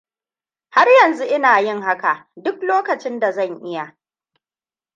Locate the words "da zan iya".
3.19-3.97